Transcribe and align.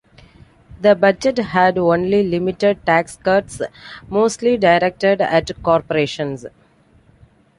The 0.81 0.95
budget 0.95 1.37
had 1.37 1.77
only 1.77 2.23
limited 2.27 2.83
tax 2.87 3.17
cuts, 3.17 3.61
mostly 4.09 4.57
directed 4.57 5.21
at 5.21 5.51
corporations. 5.61 6.43